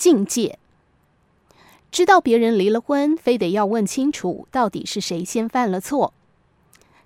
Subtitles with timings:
[0.00, 0.58] 境界。
[1.92, 6.14] 知道别人离了婚，非得要问清楚到底是谁先犯了错。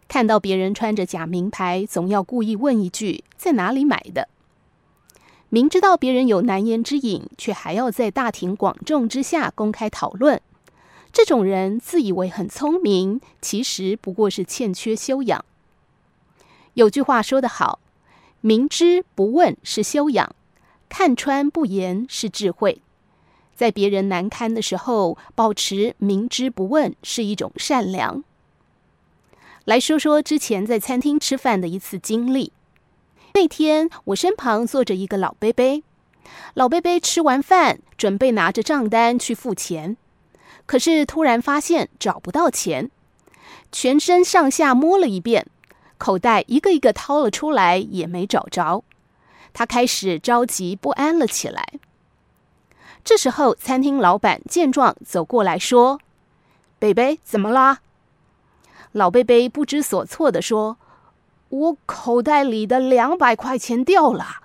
[0.06, 4.28] 看到别人穿着假名牌，总要故意问一句：“在哪里买的？”
[5.50, 10.40] 明知道别人有难言之隐，却还要在大庭广众之下公开讨论。
[11.12, 15.44] 这种人自以为很聪明，其实不过是欠缺修养。
[16.74, 17.80] 有句话说得好
[18.40, 20.32] ：“明知不问是修养，
[20.88, 22.80] 看穿不言是智慧。”
[23.54, 28.24] 在别人难堪的时候，保持明知不问是一种善良。
[29.64, 32.52] 来说说之前在餐厅吃饭的一次经历。
[33.34, 35.82] 那天我身旁坐着一个老伯伯，
[36.54, 39.96] 老伯伯吃完饭准备拿着账单去付钱，
[40.66, 42.90] 可是突然发现找不到钱，
[43.72, 45.46] 全身上下摸了一遍，
[45.98, 48.84] 口袋一个一个掏了出来也没找着，
[49.52, 51.66] 他开始着急不安了起来。
[53.04, 56.00] 这时候餐厅老板见状走过来说
[56.80, 57.80] ：“贝贝，怎么啦？”
[58.92, 60.78] 老贝贝不知所措地说
[61.50, 64.44] ：“我口袋里的两百块钱掉了。”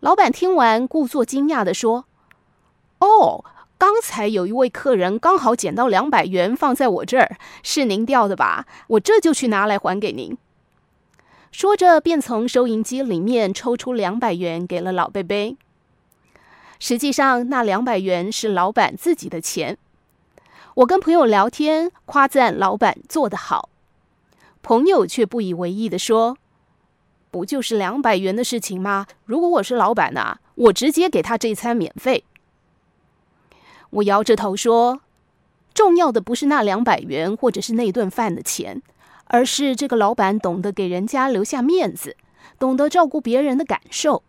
[0.00, 2.06] 老板听完，故作惊讶地说
[2.98, 3.44] ：“哦，
[3.78, 8.66] 刚才有一位客人刚好捡到两百元放在我这儿，是您掉的吧？
[8.88, 10.36] 我这就去拿来还给您。”
[11.52, 15.56] 说着，便从收银机里面抽出两百元给了老贝贝。
[16.80, 19.76] 实际上，那两百元是老板自己的钱。
[20.76, 23.68] 我跟朋友聊天，夸赞老板做得好，
[24.62, 26.38] 朋友却不以为意地说
[27.30, 29.06] ：“不就是两百元的事情吗？
[29.26, 32.24] 如果我是老板呢，我直接给他这餐免费。”
[33.90, 35.02] 我摇着头说
[35.74, 38.80] ：“重要的不是那两百元，或者是那顿饭的钱，
[39.26, 42.16] 而是这个老板懂得给人家留下面子，
[42.58, 44.22] 懂得照顾别人的感受。”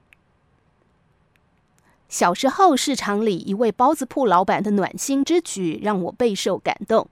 [2.12, 7.08] 小时候，市场里一位包子铺老板的暖心之举让我备受感动。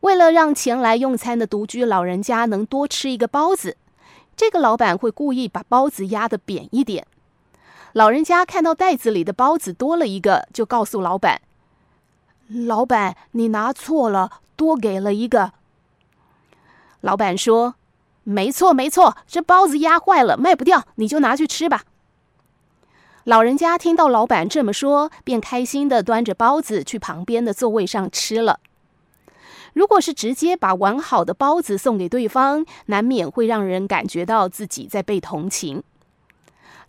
[0.00, 3.76] 为了让前来用餐的独居老人家能多吃一个包子，
[4.36, 7.08] 这个老板会故意把包子压得扁一点。
[7.92, 11.42] 老人家看到袋子里的包子多了一个，就告诉老板
[12.46, 15.54] ：“老板，你拿错了，多给了一个。”
[17.02, 17.74] 老板说
[18.22, 21.82] ：“没错，没错，这包子压坏了，卖不掉，你就拿去吃吧。”
[23.24, 28.60] 老人家听到老板这么说，便开心的端着包子去旁边的座位上吃了。
[29.74, 35.82] 如果是直接把完好的包子送给对方，难免会让人感觉到自己在被同情。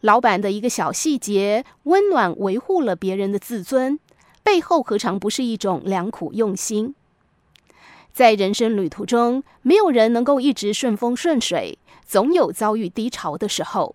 [0.02, 4.00] 老板的一个小细节，温暖维护了别人的自尊，
[4.42, 6.96] 背后何尝不是一种良苦用心？
[8.14, 13.94] 在人生旅途中，没有人能够一直顺风顺水，总有遭遇低潮的时候。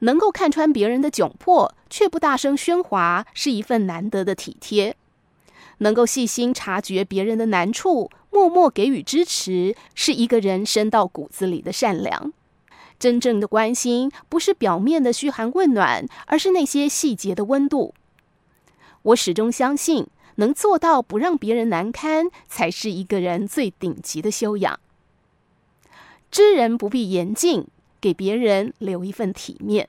[0.00, 4.94] 能够看穿别人的窘迫，却不大声喧哗，是一份难得的体贴；
[5.78, 12.32] 能够细心察觉别人的难处，默默给予支持，是一个人深到骨子里的善良。
[12.98, 17.94] 真正的关心，不是表面的嘘寒问暖，而是那些细节的温度。
[19.02, 24.80] 我始终相信，能做到不让别人难堪，才是一个人最顶级的修养。
[26.30, 27.66] 知人不必言尽。
[28.00, 29.88] 给别人留一份体面。